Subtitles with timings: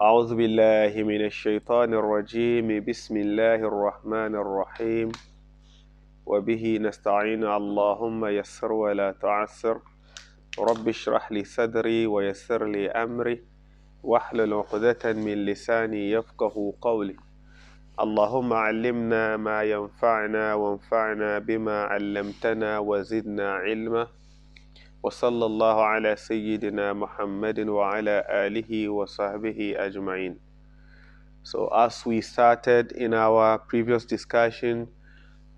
[0.00, 2.84] أعوذ بالله من الشيطان الرجيم.
[2.84, 5.08] بسم الله الرحمن الرحيم.
[6.26, 7.44] وبه نستعين.
[7.44, 9.80] اللهم يسر ولا تعسر.
[10.60, 13.40] رب اشرح لي صدري ويسر لي أمري.
[14.02, 17.16] واحلل عقدة من لساني يفقه قولي.
[18.00, 24.06] اللهم علمنا ما ينفعنا وانفعنا بما علمتنا وزدنا علما.
[25.06, 30.34] وصلى الله على سيدنا محمد وعلى آله وصحبه أجمعين
[31.44, 34.88] So as we started in our previous discussion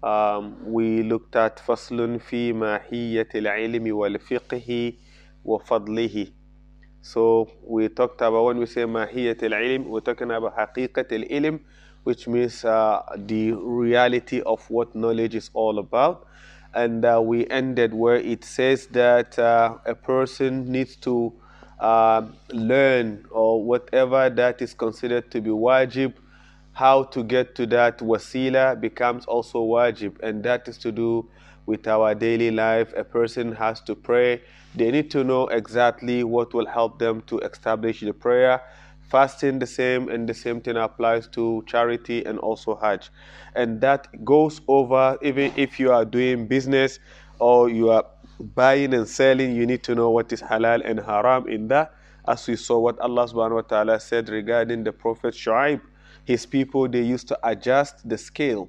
[0.02, 4.92] um, we looked at فصل في ماهية العلم والفقه
[5.45, 6.26] وفضله
[7.01, 11.60] So we talked about when we say ماهية العلم we're talking about حقيقة العلم
[12.04, 16.27] which means uh, the reality of what knowledge is all about
[16.78, 21.32] and uh, we ended where it says that uh, a person needs to
[21.80, 26.14] uh, learn or whatever that is considered to be wajib,
[26.73, 31.29] how to get to that wasila becomes also wajib, and that is to do
[31.66, 32.93] with our daily life.
[32.96, 34.40] A person has to pray.
[34.76, 38.62] They need to know exactly what will help them to establish the prayer
[39.09, 43.10] fasting the same and the same thing applies to charity and also hajj.
[43.54, 46.98] And that goes over even if you are doing business
[47.38, 48.04] or you are
[48.40, 51.95] buying and selling you need to know what is halal and haram in that.
[52.26, 55.80] As we saw what allah subhanahu wa ta'ala said regarding the prophet shu'aib
[56.24, 58.68] his people they used to adjust the scale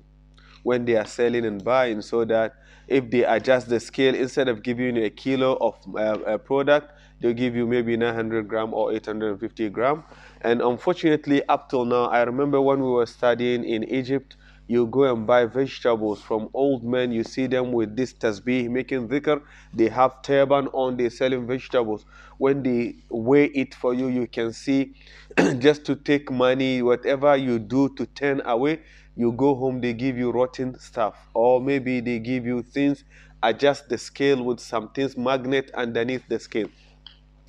[0.64, 2.54] when they are selling and buying so that
[2.88, 6.94] if they adjust the scale instead of giving you a kilo of uh, a product
[7.20, 10.04] they'll give you maybe 900 gram or 850 gram
[10.42, 15.04] and unfortunately, up till now, I remember when we were studying in Egypt, you go
[15.14, 17.12] and buy vegetables from old men.
[17.12, 19.42] You see them with this tasbih making dhikr.
[19.74, 22.06] They have turban on, they're selling vegetables.
[22.38, 24.94] When they weigh it for you, you can see
[25.58, 28.80] just to take money, whatever you do to turn away,
[29.18, 31.18] you go home, they give you rotten stuff.
[31.34, 33.04] Or maybe they give you things,
[33.44, 36.70] adjust the scale with some things, magnet underneath the scale.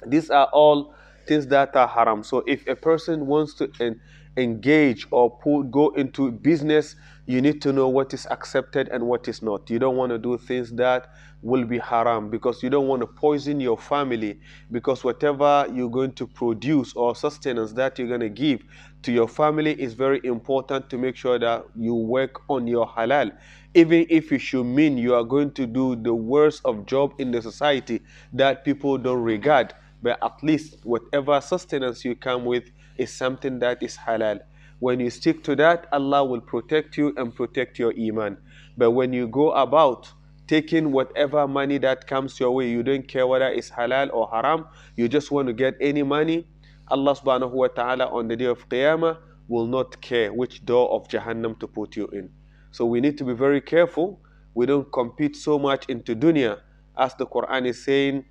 [0.07, 0.95] These are all
[1.27, 2.23] things that are haram.
[2.23, 4.01] So if a person wants to en-
[4.37, 6.97] engage or put, go into business,
[7.27, 9.71] you need to know what is accepted and what is not.
[9.71, 11.09] You don't want to do things that
[11.43, 14.39] will be haram because you don't want to poison your family
[14.71, 18.61] because whatever you're going to produce or sustenance that you're going to give
[19.03, 23.33] to your family is very important to make sure that you work on your halal
[23.75, 27.31] even if it should mean you are going to do the worst of job in
[27.31, 28.01] the society
[28.33, 29.73] that people don't regard
[30.03, 32.65] but at least whatever sustenance you come with
[32.97, 34.41] is something that is halal.
[34.79, 38.39] When you stick to that, Allah will protect you and protect your iman.
[38.79, 40.11] But when you go about
[40.47, 44.67] taking whatever money that comes your way, you don't care whether it's halal or haram,
[44.97, 46.47] you just want to get any money,
[46.91, 51.07] Allah subhanahu wa ta'ala on the day of Qiyamah will not care which door of
[51.07, 52.31] Jahannam to put you in.
[52.73, 54.21] So we need to be very careful.
[54.55, 56.59] We don't compete so much into dunya
[56.99, 58.25] as the Quran is saying,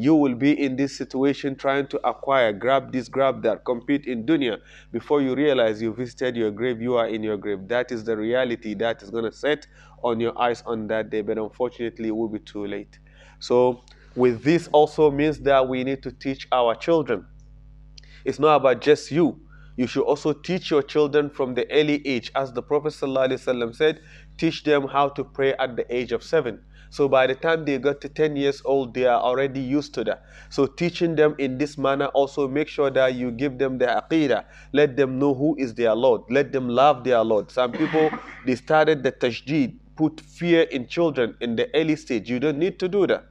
[0.00, 4.24] you will be in this situation trying to acquire, grab this, grab that, compete in
[4.24, 4.58] dunya.
[4.92, 7.66] Before you realize you visited your grave, you are in your grave.
[7.68, 9.66] That is the reality that is going to set
[10.04, 11.22] on your eyes on that day.
[11.22, 12.98] But unfortunately, it will be too late.
[13.40, 13.82] So
[14.14, 17.26] with this also means that we need to teach our children.
[18.24, 19.40] It's not about just you.
[19.76, 22.30] You should also teach your children from the early age.
[22.34, 24.00] As the Prophet ﷺ said,
[24.38, 26.60] teach them how to pray at the age of seven.
[26.90, 30.04] So by the time they got to 10 years old, they are already used to
[30.04, 30.24] that.
[30.48, 34.44] So teaching them in this manner also make sure that you give them the aqidah.
[34.72, 36.22] Let them know who is their Lord.
[36.30, 37.50] Let them love their Lord.
[37.50, 38.10] Some people,
[38.46, 42.30] they started the tajdeed, put fear in children in the early stage.
[42.30, 43.26] You don't need to do that.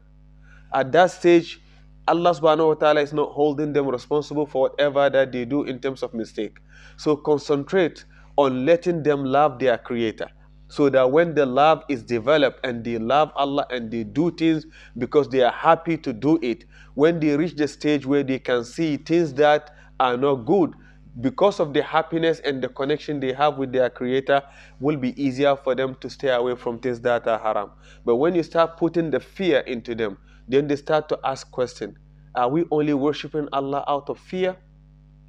[0.71, 1.59] At that stage,
[2.07, 5.79] Allah subhanahu wa ta'ala is not holding them responsible for whatever that they do in
[5.79, 6.59] terms of mistake.
[6.95, 8.05] So concentrate
[8.37, 10.29] on letting them love their creator
[10.69, 14.65] so that when the love is developed and they love Allah and they do things
[14.97, 18.63] because they are happy to do it, when they reach the stage where they can
[18.63, 20.73] see things that are not good,
[21.21, 24.41] because of the happiness and the connection they have with their creator,
[24.79, 27.71] will be easier for them to stay away from things that are haram.
[28.05, 30.17] But when you start putting the fear into them,
[30.47, 31.97] then they start to ask questions.
[32.35, 34.55] Are we only worshiping Allah out of fear?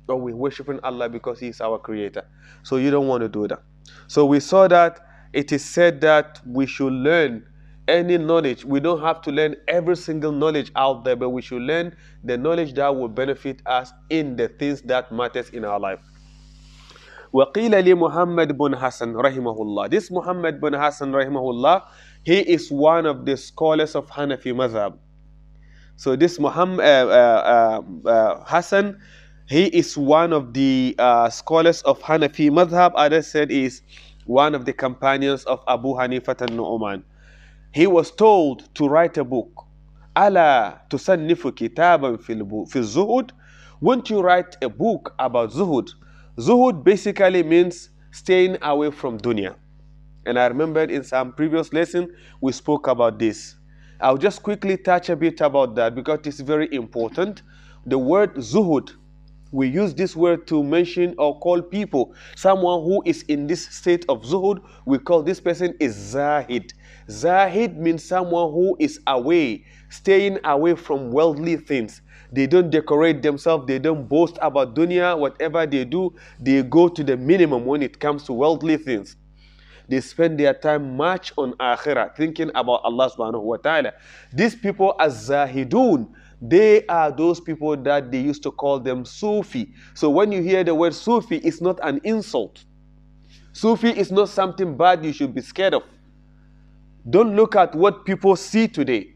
[0.08, 2.26] Or we worshiping Allah because He is our creator?
[2.62, 3.62] So you don't want to do that.
[4.08, 5.00] So we saw that
[5.33, 7.45] it is said that we should learn
[7.87, 8.63] any knowledge.
[8.63, 12.37] We don't have to learn every single knowledge out there, but we should learn the
[12.37, 15.99] knowledge that will benefit us in the things that matters in our life.
[17.33, 19.89] وقيل لمحمد بن Hassan rahimahullah.
[19.89, 21.81] This Muhammad bin Hassan rahimahullah,
[22.23, 24.97] he is one of the scholars of Hanafi madhab.
[25.95, 29.01] So this Muhammad uh, uh, uh, uh, Hassan,
[29.47, 32.91] he is one of the uh, scholars of Hanafi madhab.
[32.95, 33.81] Others said is
[34.28, 37.02] one of the companions of Abu Hanifa al-Nu'man.
[37.72, 39.64] He was told to write a book.
[40.14, 42.44] Ala tusannifu kitaban fil
[42.82, 43.30] zuhud.
[43.80, 45.88] Won't you write a book about zuhud?
[46.36, 49.54] Zuhud basically means staying away from dunya.
[50.26, 53.56] And I remembered in some previous lesson we spoke about this.
[53.98, 57.42] I'll just quickly touch a bit about that because it's very important.
[57.86, 58.92] The word zuhud,
[59.50, 62.14] we use this word to mention or call people.
[62.36, 66.72] Someone who is in this state of zuhud, we call this person is zahid.
[67.10, 72.02] Zahid means someone who is away, staying away from worldly things.
[72.30, 75.18] They don't decorate themselves, they don't boast about dunya.
[75.18, 79.16] Whatever they do, they go to the minimum when it comes to worldly things
[79.88, 83.94] they spend their time much on akhirah, thinking about Allah subhanahu wa ta'ala.
[84.32, 86.08] These people are zahidun.
[86.40, 89.72] They are those people that they used to call them Sufi.
[89.94, 92.64] So when you hear the word Sufi, it's not an insult.
[93.52, 95.82] Sufi is not something bad you should be scared of.
[97.10, 99.14] Don't look at what people see today,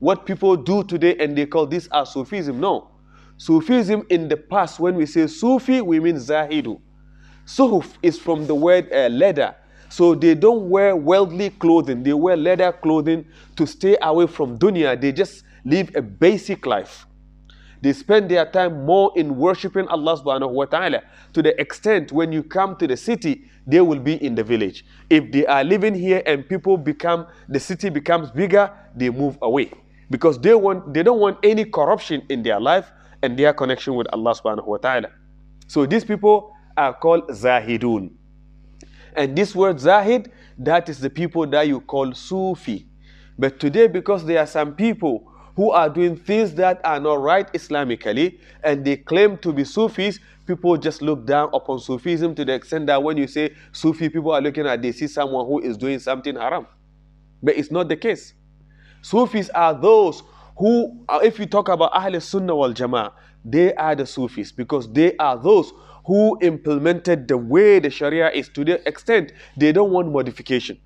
[0.00, 2.58] what people do today, and they call this as Sufism.
[2.58, 2.90] No.
[3.36, 6.80] Sufism in the past, when we say Sufi, we mean Zahidu.
[7.46, 9.54] Suhuf is from the word uh, leather.
[9.90, 13.24] So they don't wear worldly clothing, they wear leather clothing
[13.56, 15.00] to stay away from dunya.
[15.00, 17.06] They just live a basic life.
[17.80, 21.02] They spend their time more in worshiping Allah subhanahu wa ta'ala
[21.32, 24.84] to the extent when you come to the city, they will be in the village.
[25.10, 29.70] If they are living here and people become, the city becomes bigger, they move away.
[30.10, 32.90] Because they want they don't want any corruption in their life
[33.22, 35.10] and their connection with Allah subhanahu wa ta'ala.
[35.66, 38.10] So these people are called Zahidun.
[39.14, 42.88] And this word Zahid, that is the people that you call Sufi.
[43.38, 45.27] But today, because there are some people
[45.58, 50.20] who are doing things that are not right Islamically, and they claim to be Sufis,
[50.46, 54.30] people just look down upon Sufism to the extent that when you say Sufi, people
[54.30, 56.68] are looking at they see someone who is doing something haram.
[57.42, 58.34] But it's not the case.
[59.02, 60.22] Sufis are those
[60.56, 63.10] who, uh, if you talk about Ahl Sunnah wal Jama'ah,
[63.44, 65.72] they are the Sufis because they are those
[66.06, 70.78] who implemented the way the Sharia is to the extent they don't want modification.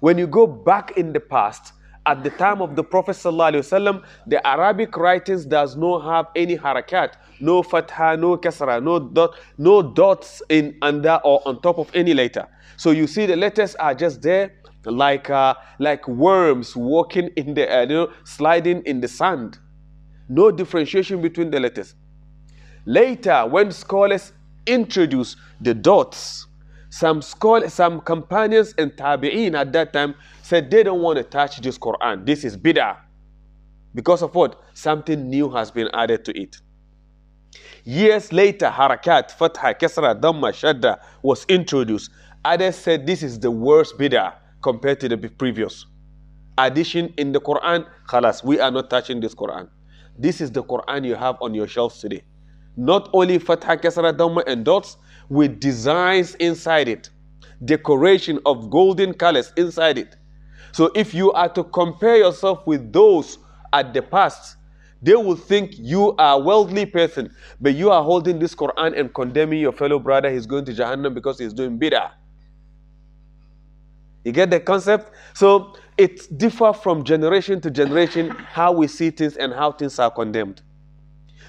[0.00, 1.74] When you go back in the past,
[2.06, 7.14] at the time of the Prophet ﷺ, the Arabic writings does not have any harakat,
[7.40, 12.14] no fatha, no kasra, no dot, no dots in under or on top of any
[12.14, 12.46] letter.
[12.76, 14.52] So you see the letters are just there
[14.84, 19.58] like uh, like worms walking in the uh, you know sliding in the sand.
[20.28, 21.94] No differentiation between the letters.
[22.86, 24.32] Later, when scholars
[24.66, 26.46] introduced the dots,
[26.90, 31.60] some scholars, some companions and tabi'in at that time said they don't want to touch
[31.60, 32.26] this Quran.
[32.26, 32.98] This is bid'ah.
[33.94, 34.60] Because of what?
[34.74, 36.56] Something new has been added to it.
[37.84, 42.10] Years later, harakat, fatha, kasra, dhamma, shadda was introduced.
[42.44, 45.86] Others said this is the worst bid'ah compared to the previous.
[46.58, 49.68] Addition in the Quran, khalas, we are not touching this Quran.
[50.18, 52.22] This is the Quran you have on your shelves today
[52.76, 54.96] not only fatha, kasra, dhamma, and dots
[55.30, 57.08] with designs inside it,
[57.64, 60.16] decoration of golden colors inside it.
[60.72, 63.38] So if you are to compare yourself with those
[63.72, 64.56] at the past,
[65.02, 69.14] they will think you are a worldly person, but you are holding this Quran and
[69.14, 70.30] condemning your fellow brother.
[70.30, 72.10] He's going to Jahannam because he's doing bid'ah.
[74.24, 75.12] You get the concept?
[75.32, 80.10] So it differs from generation to generation how we see things and how things are
[80.10, 80.60] condemned.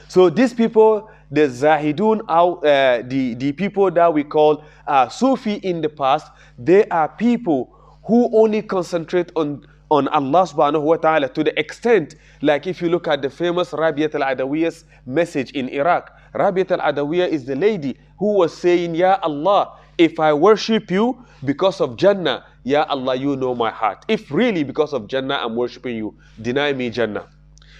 [0.07, 5.81] So these people, the Zahidun, uh, the, the people that we call uh, Sufi in
[5.81, 7.73] the past, they are people
[8.03, 12.89] who only concentrate on, on Allah subhanahu wa ta'ala to the extent, like if you
[12.89, 16.11] look at the famous Rabiat al-Adawiyah's message in Iraq.
[16.33, 21.79] Rabiat al-Adawiyah is the lady who was saying, Ya Allah, if I worship you because
[21.79, 24.03] of Jannah, Ya Allah, you know my heart.
[24.07, 27.27] If really because of Jannah I'm worshiping you, deny me Jannah.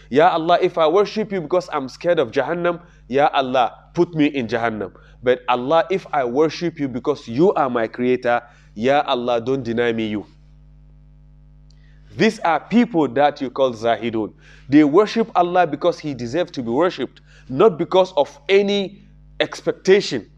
[0.09, 2.81] Ya Allah, if I worship you because I'm scared of Jahannam,
[3.11, 4.93] Ya Allah, put me in Jahannam.
[5.21, 8.41] But Allah, if I worship you because you are my creator,
[8.73, 10.25] Ya Allah, don't deny me you.
[12.15, 14.31] These are people that you call Zahidun.
[14.69, 19.01] They worship Allah because He deserves to be worshipped, not because of any
[19.41, 20.31] expectation.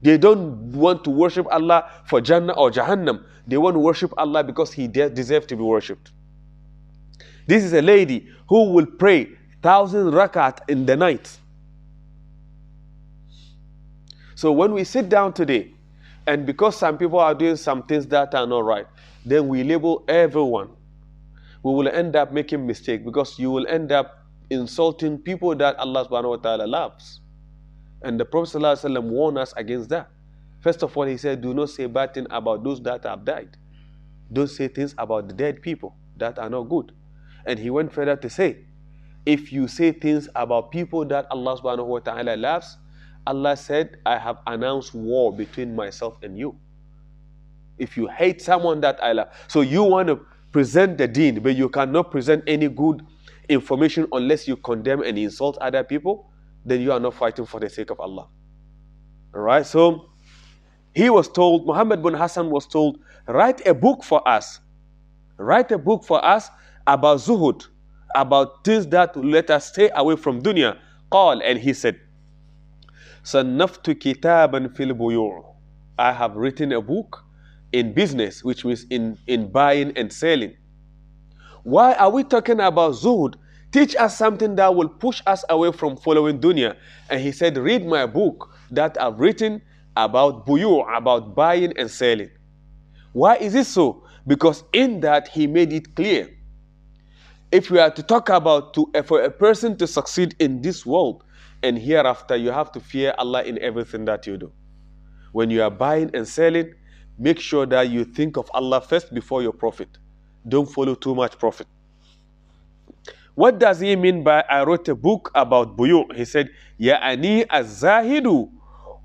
[0.00, 3.22] They don't want to worship Allah for Jannah or Jahannam.
[3.46, 6.10] They want to worship Allah because He deserves to be worshipped.
[7.46, 9.28] This is a lady who will pray
[9.64, 11.38] thousand rakat in the night.
[14.34, 15.72] So when we sit down today,
[16.26, 18.86] and because some people are doing some things that are not right,
[19.24, 20.68] then we label everyone.
[21.64, 26.06] we will end up making mistake because you will end up insulting people that Allah
[26.06, 27.22] subhanahu wa ta'ala loves.
[28.02, 30.10] And the Prophet ﷺ warned us against that.
[30.60, 33.56] First of all, he said, Do not say bad things about those that have died.
[34.30, 36.92] Don't say things about the dead people that are not good.
[37.46, 38.58] And he went further to say,
[39.26, 42.76] If you say things about people that Allah subhanahu wa ta'ala loves,
[43.26, 46.56] Allah said, I have announced war between myself and you.
[47.78, 50.20] If you hate someone that I love, so you want to
[50.52, 53.04] present the deen, but you cannot present any good
[53.48, 56.30] information unless you condemn and insult other people,
[56.64, 58.28] then you are not fighting for the sake of Allah.
[59.34, 60.10] All right, so
[60.94, 64.60] he was told, Muhammad bin Hassan was told, write a book for us.
[65.36, 66.50] Write a book for us
[66.86, 67.66] about zuhud,
[68.14, 70.78] about things that let us stay away from dunya.
[71.10, 72.00] Qal, and he said,
[73.22, 75.44] Sannaftu kitaban fil buyu'
[75.98, 77.24] I have written a book
[77.72, 80.56] in business, which means in, in buying and selling.
[81.62, 83.36] Why are we talking about zuhud?
[83.72, 86.76] Teach us something that will push us away from following dunya.
[87.10, 89.62] And he said, read my book that I've written
[89.96, 92.30] about buyu, about buying and selling.
[93.12, 94.04] Why is it so?
[94.26, 96.36] Because in that he made it clear
[97.52, 100.84] if we are to talk about to eh, for a person to succeed in this
[100.86, 101.24] world
[101.62, 104.52] and hereafter you have to fear allah in everything that you do.
[105.32, 106.74] When you are buying and selling
[107.18, 109.88] make sure that you think of allah first before your profit.
[110.48, 111.66] Don't follow too much profit.
[113.34, 118.48] What does he mean by i wrote a book about buyu he said ya'ani az-zahidu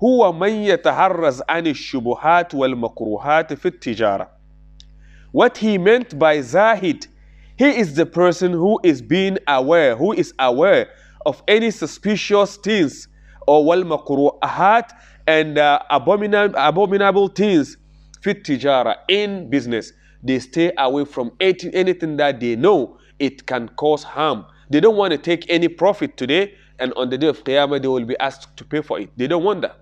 [0.00, 4.28] huwa man yataharraz an shubuhat wal makruhat fi tijara.
[5.32, 7.06] What he meant by zahid
[7.60, 10.88] he is the person who is being aware, who is aware
[11.26, 13.06] of any suspicious things
[13.46, 14.90] or wal makruhat
[15.26, 17.76] and uh, abominable, abominable things
[18.22, 19.92] fit tijara in business.
[20.22, 24.46] They stay away from anything that they know it can cause harm.
[24.70, 27.88] They don't want to take any profit today, and on the day of Qiyamah, they
[27.88, 29.10] will be asked to pay for it.
[29.18, 29.76] They don't want that.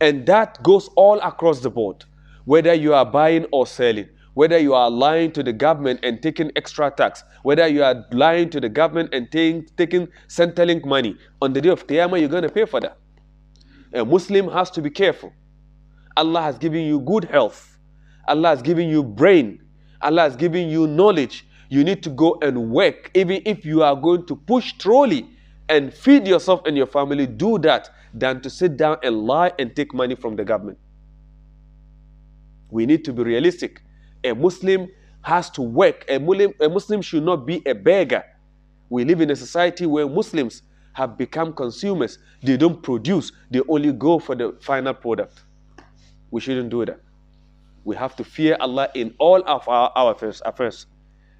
[0.00, 2.06] And that goes all across the board,
[2.46, 6.50] whether you are buying or selling, whether you are lying to the government and taking
[6.56, 11.16] extra tax, whether you are lying to the government and taking, Centrelink money.
[11.40, 12.96] On the day of Qiyamah, you're going to pay for that.
[13.92, 15.32] A Muslim has to be careful.
[16.16, 17.78] Allah has given you good health.
[18.26, 19.60] Allah has given you brain.
[20.00, 21.46] Allah has given you knowledge.
[21.68, 23.10] You need to go and work.
[23.14, 25.28] Even if you are going to push trolley
[25.68, 29.74] and feed yourself and your family, do that than to sit down and lie and
[29.74, 30.78] take money from the government.
[32.70, 33.82] We need to be realistic.
[34.24, 34.88] A Muslim
[35.22, 36.04] has to work.
[36.08, 38.24] A Muslim, a Muslim should not be a beggar.
[38.88, 40.62] We live in a society where Muslims
[40.94, 42.18] have become consumers.
[42.42, 45.42] They don't produce, they only go for the final product.
[46.30, 47.00] We shouldn't do that.
[47.84, 50.12] We have to fear Allah in all of our, our
[50.44, 50.86] affairs.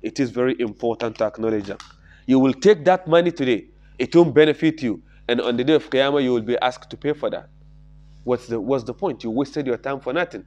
[0.02, 1.82] It is very important to acknowledge that.
[2.26, 3.66] You will take that money today,
[3.98, 5.02] it won't benefit you.
[5.28, 7.48] And on the day of Qiyamah, you will be asked to pay for that.
[8.24, 9.22] What's the, what's the point?
[9.24, 10.44] You wasted your time for nothing.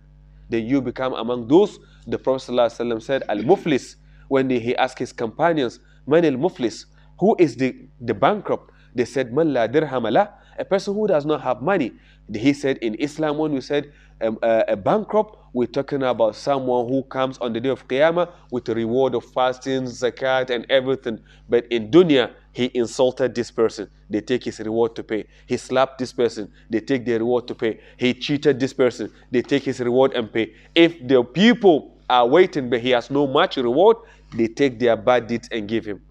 [0.50, 3.95] Then you become among those, the Prophet ﷺ said, Al Muflis,
[4.27, 6.85] when he asked his companions, Man al Muflis,
[7.19, 8.71] who is the, the bankrupt?
[8.93, 11.93] They said, Man la dirham la, a person who does not have money.
[12.33, 16.88] He said, in Islam, when we said um, uh, a bankrupt, we're talking about someone
[16.88, 21.19] who comes on the day of Qiyamah with the reward of fasting, zakat, and everything.
[21.50, 23.89] But in dunya, he insulted this person.
[24.09, 25.25] They take his reward to pay.
[25.45, 26.51] He slapped this person.
[26.69, 27.79] They take their reward to pay.
[27.97, 29.12] He cheated this person.
[29.31, 30.53] They take his reward and pay.
[30.74, 33.97] If the people are waiting, but he has no much reward,
[34.33, 36.01] they take their bad deeds and give him.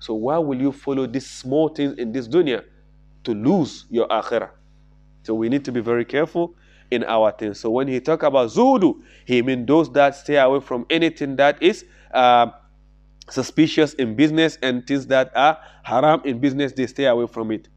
[0.00, 2.64] So why will you follow these small things in this dunya
[3.24, 4.50] to lose your akhirah?
[5.22, 6.54] So we need to be very careful
[6.90, 7.60] in our things.
[7.60, 11.62] So when he talk about zuhud, he mean those that stay away from anything that
[11.62, 12.48] is uh,
[13.30, 17.68] suspicious in business and things that are haram in business, they stay away from it.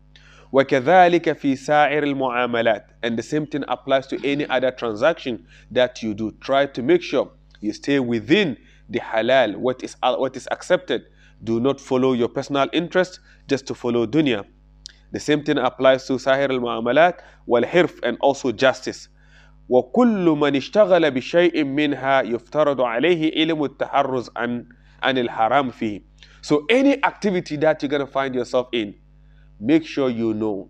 [0.54, 6.14] وكذلك في سائر المعاملات and the same thing applies to any other transaction that you
[6.14, 7.30] do try to make sure
[7.62, 8.58] you stay within
[8.90, 11.04] the halal, what is, uh, what is accepted.
[11.44, 14.46] Do not follow your personal interest just to follow dunya.
[15.12, 19.10] The same thing applies to sa'ir al-mu'amalat, wal-hirf, and also justice.
[19.70, 24.66] وكل من اشتغل بشيء منها يفترض عليه علم التحرز عن
[25.04, 26.02] عن الحرام فيه.
[26.42, 28.96] So any activity that you're going to find yourself in,
[29.60, 30.70] make sure you know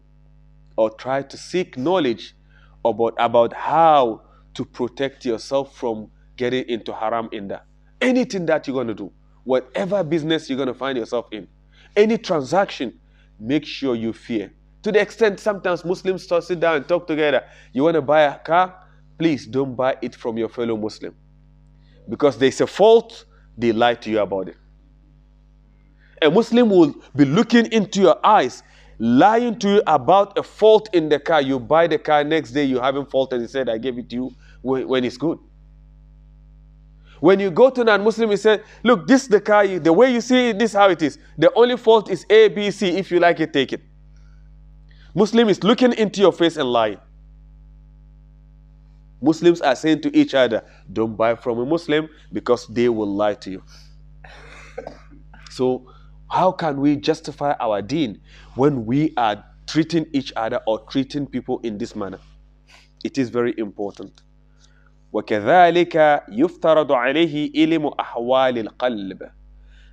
[0.77, 2.35] or try to seek knowledge
[2.85, 4.21] about, about how
[4.53, 7.65] to protect yourself from getting into haram in that.
[7.99, 9.11] Anything that you're going to do,
[9.43, 11.47] whatever business you're going to find yourself in,
[11.95, 12.99] any transaction,
[13.39, 14.51] make sure you fear.
[14.83, 17.43] To the extent sometimes Muslims start sit down and talk together.
[17.73, 18.83] You want to buy a car?
[19.17, 21.15] Please don't buy it from your fellow Muslim.
[22.07, 23.25] Because there's a fault,
[23.57, 24.55] they lie to you about it.
[26.21, 28.63] A Muslim will be looking into your eyes,
[28.99, 31.41] lying to you about a fault in the car.
[31.41, 34.09] You buy the car, next day you haven't fault, and he said, I gave it
[34.11, 35.39] to you when it's good.
[37.19, 40.21] When you go to non-Muslim, he said, look, this is the car, the way you
[40.21, 41.17] see it, this is how it is.
[41.37, 42.89] The only fault is A, B, C.
[42.89, 43.81] If you like it, take it.
[45.15, 46.99] Muslim is looking into your face and lying.
[49.19, 53.33] Muslims are saying to each other, don't buy from a Muslim because they will lie
[53.33, 53.63] to you.
[55.49, 55.91] So,
[56.29, 58.21] how can we justify our deen
[58.55, 62.19] when we are treating each other or treating people in this manner?
[63.03, 64.21] It is very important.
[65.12, 69.30] وكذلك يفترض عليه علم أحوال القلب.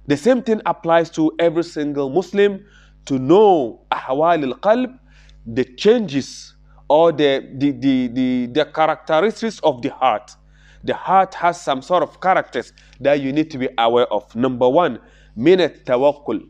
[0.07, 2.65] The same thing applies to every single Muslim
[3.05, 4.97] to know أحوال القلب,
[5.45, 6.55] the changes
[6.89, 10.31] or the, the, the, the, the characteristics of the heart.
[10.83, 14.35] The heart has some sort of characters that you need to be aware of.
[14.35, 14.99] Number one,
[15.35, 16.41] minute tawakkul.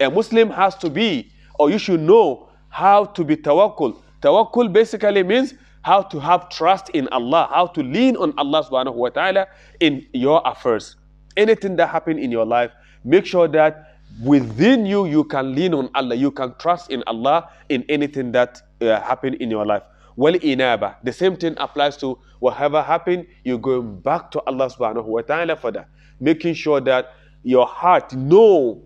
[0.00, 4.00] A Muslim has to be, or you should know how to be tawakkul.
[4.20, 8.95] Tawakkul basically means how to have trust in Allah, how to lean on Allah subhanahu
[8.95, 9.47] wa ta'ala
[9.79, 10.95] in your affairs.
[11.37, 12.71] Anything that happen in your life,
[13.03, 17.49] make sure that within you, you can lean on Allah, you can trust in Allah
[17.69, 19.83] in anything that uh, happen in your life.
[20.15, 25.05] Well, inaba, the same thing applies to whatever happened, you're going back to Allah subhanahu
[25.05, 25.87] wa ta'ala for that.
[26.19, 28.81] Making sure that your heart know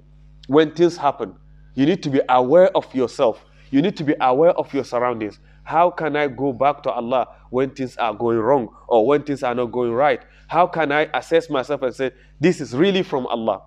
[0.48, 1.36] when things happen.
[1.74, 3.44] You need to be aware of yourself.
[3.72, 5.40] You need to be aware of your surroundings.
[5.64, 9.44] How can I go back to Allah when things are going wrong or when things
[9.44, 10.22] are not going right?
[10.48, 13.64] How can I assess myself and say, this is really from Allah?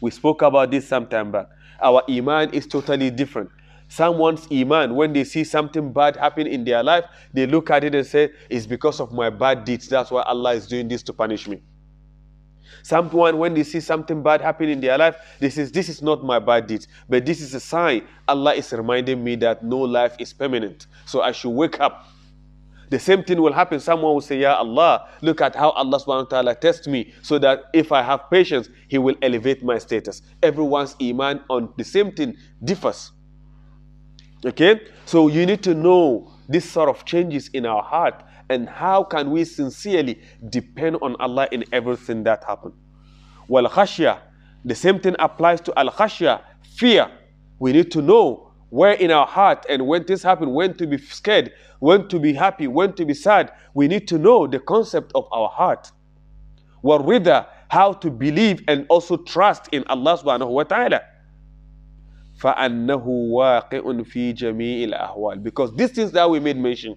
[0.00, 1.48] We spoke about this some time back.
[1.82, 3.50] Our Iman is totally different.
[3.88, 7.94] Someone's Iman, when they see something bad happen in their life, they look at it
[7.94, 9.88] and say, It's because of my bad deeds.
[9.88, 11.62] That's why Allah is doing this to punish me.
[12.82, 16.24] Someone, when they see something bad happen in their life, this is this is not
[16.24, 18.06] my bad deed, but this is a sign.
[18.26, 20.86] Allah is reminding me that no life is permanent.
[21.06, 22.06] So I should wake up.
[22.90, 23.80] The same thing will happen.
[23.80, 27.38] Someone will say, Ya Allah, look at how Allah subhanahu wa ta'ala tests me so
[27.38, 30.22] that if I have patience, He will elevate my status.
[30.42, 33.12] Everyone's iman on the same thing differs.
[34.44, 34.80] Okay?
[35.04, 39.31] So you need to know this sort of changes in our heart and how can
[39.31, 42.75] we sincerely depend on Allah in everything that happens.
[43.47, 44.19] Well, khashya,
[44.65, 46.41] the same thing applies to al khashya,
[46.75, 47.09] fear.
[47.59, 50.97] We need to know where in our heart and when this happen, when to be
[50.97, 53.51] scared, when to be happy, when to be sad.
[53.73, 55.91] We need to know the concept of our heart.
[56.81, 61.01] Well, rather, how to believe and also trust in Allah subhanahu wa ta'ala.
[62.41, 66.95] فَأَنَّهُ وَاقِعٌ فِي جَمِيعِ الْأَحْوَالِ Because these things that we made mention,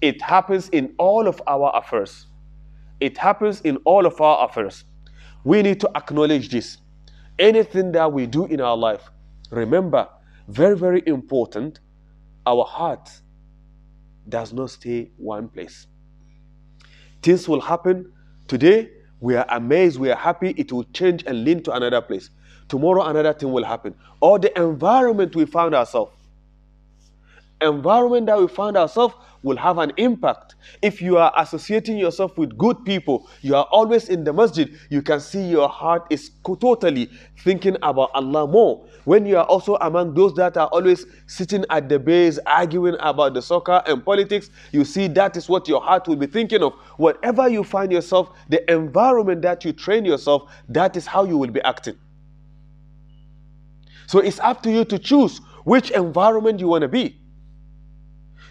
[0.00, 2.26] it happens in all of our affairs.
[3.00, 4.84] It happens in all of our affairs.
[5.44, 6.78] We need to acknowledge this.
[7.38, 9.10] Anything that we do in our life,
[9.50, 10.08] remember,
[10.48, 11.80] very, very important,
[12.46, 13.10] our heart
[14.28, 15.86] does not stay one place.
[17.22, 18.12] Things will happen
[18.48, 22.30] today, we are amazed, we are happy, it will change and lean to another place.
[22.68, 23.94] Tomorrow, another thing will happen.
[24.20, 26.12] Or the environment we found ourselves.
[27.62, 30.54] Environment that we find ourselves will have an impact.
[30.82, 35.02] If you are associating yourself with good people, you are always in the masjid, you
[35.02, 37.10] can see your heart is totally
[37.42, 38.86] thinking about Allah more.
[39.04, 43.34] When you are also among those that are always sitting at the base arguing about
[43.34, 46.74] the soccer and politics, you see that is what your heart will be thinking of.
[46.96, 51.50] Whatever you find yourself, the environment that you train yourself, that is how you will
[51.50, 51.98] be acting.
[54.06, 57.16] So it's up to you to choose which environment you want to be.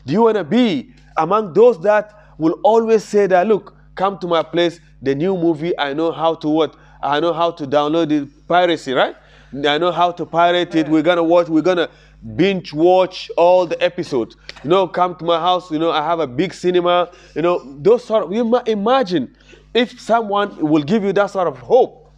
[0.05, 4.27] Do you want to be among those that will always say that, look, come to
[4.27, 6.75] my place, the new movie, I know how to what?
[7.01, 9.15] I know how to download it, piracy, right?
[9.53, 10.87] I know how to pirate it.
[10.87, 11.89] We're gonna watch, we're gonna
[12.35, 14.35] binge watch all the episodes.
[14.63, 17.61] You know, come to my house, you know, I have a big cinema, you know,
[17.81, 19.35] those sort of you imagine
[19.73, 22.11] if someone will give you that sort of hope.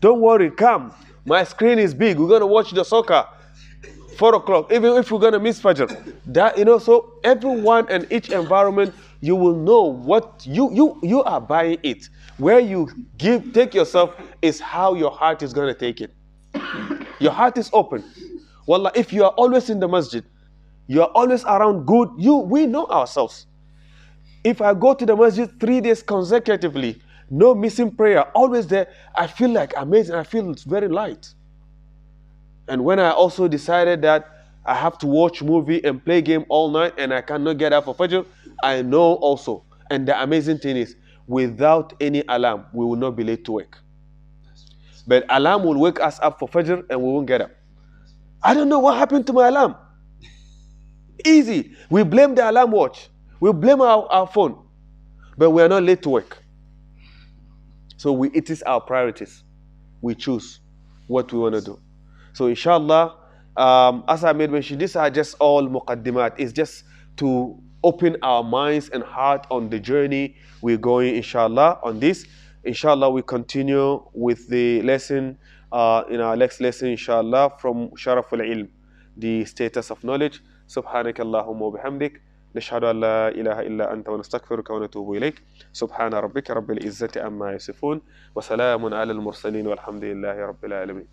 [0.00, 0.94] Don't worry, come.
[1.24, 2.18] My screen is big.
[2.18, 3.26] We're gonna watch the soccer
[4.16, 6.14] four o'clock, even if we're gonna miss Fajr.
[6.26, 11.22] That you know, so everyone and each environment, you will know what you you you
[11.22, 12.08] are buying it.
[12.38, 16.12] Where you give take yourself is how your heart is gonna take it.
[17.18, 18.04] Your heart is open.
[18.66, 20.24] Wallah, if you are always in the masjid,
[20.86, 23.46] you are always around good, you we know ourselves.
[24.44, 27.00] If I go to the masjid three days consecutively,
[27.30, 30.14] no missing prayer, always there, I feel like amazing.
[30.14, 31.32] I feel very light.
[32.68, 34.28] And when I also decided that
[34.64, 37.84] I have to watch movie and play game all night and I cannot get up
[37.84, 38.26] for Fajr,
[38.62, 39.64] I know also.
[39.90, 40.96] And the amazing thing is,
[41.28, 43.78] without any alarm, we will not be late to work.
[45.06, 47.52] But alarm will wake us up for Fajr and we won't get up.
[48.42, 49.76] I don't know what happened to my alarm.
[51.24, 51.76] Easy.
[51.88, 53.08] We blame the alarm watch.
[53.38, 54.64] We blame our, our phone.
[55.38, 56.42] But we are not late to work.
[57.96, 59.44] So we, it is our priorities.
[60.00, 60.60] We choose
[61.06, 61.78] what we want to do.
[62.35, 63.15] So inshallah,
[63.57, 66.33] um, as I made mention, these are just all muqaddimat.
[66.37, 66.83] It's just
[67.17, 72.25] to open our minds and heart on the journey we're going, inshallah, on this.
[72.63, 75.37] Inshallah, we continue with the lesson
[75.71, 78.67] uh, in our next lesson, inshallah, from Sharaf al-Ilm,
[79.17, 80.41] the status of knowledge.
[80.71, 82.21] سبحانك اللهم وبحمدك
[82.55, 88.01] نشهد أن لا إله إلا أنت ونستغفرك ونتوب إليك سبحان ربك رب العزة عما يصفون
[88.35, 91.07] وسلام على المرسلين والحمد لله رب العالمين